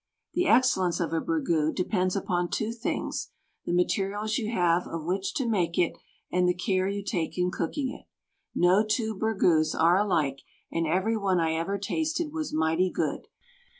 The 0.33 0.47
excellence 0.47 0.99
of 0.99 1.13
a 1.13 1.21
burgoo 1.21 1.71
depends 1.73 2.15
upon 2.15 2.49
two 2.49 2.71
things, 2.71 3.29
the 3.65 3.71
materials 3.71 4.39
you 4.39 4.49
have 4.51 4.87
of 4.87 5.05
which 5.05 5.31
to 5.35 5.47
make 5.47 5.77
it 5.77 5.93
and 6.31 6.49
the 6.49 6.55
care 6.55 6.87
you 6.87 7.03
take 7.03 7.37
in 7.37 7.51
cooking 7.51 7.91
it. 7.91 8.07
No 8.55 8.83
two 8.83 9.13
burgoos 9.13 9.75
are 9.75 9.99
alike, 9.99 10.41
and 10.71 10.87
every 10.87 11.15
one 11.17 11.39
I 11.39 11.53
ever 11.53 11.77
tasted 11.77 12.33
was 12.33 12.51
mighty 12.51 12.89
good. 12.89 13.27